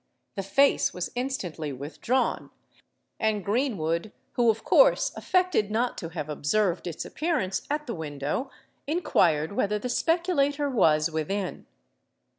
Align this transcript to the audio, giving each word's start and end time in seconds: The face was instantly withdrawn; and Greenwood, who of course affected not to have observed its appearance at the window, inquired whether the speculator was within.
The 0.33 0.41
face 0.41 0.95
was 0.95 1.11
instantly 1.13 1.71
withdrawn; 1.71 2.49
and 3.19 3.45
Greenwood, 3.45 4.11
who 4.33 4.49
of 4.49 4.63
course 4.63 5.11
affected 5.15 5.69
not 5.69 5.95
to 5.99 6.09
have 6.09 6.27
observed 6.27 6.87
its 6.87 7.05
appearance 7.05 7.67
at 7.69 7.85
the 7.85 7.93
window, 7.93 8.49
inquired 8.87 9.51
whether 9.53 9.77
the 9.77 9.89
speculator 9.89 10.71
was 10.71 11.11
within. 11.11 11.67